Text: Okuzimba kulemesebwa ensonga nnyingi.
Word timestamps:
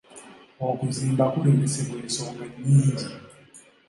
Okuzimba 0.67 1.23
kulemesebwa 1.33 1.95
ensonga 2.03 2.43
nnyingi. 2.49 3.07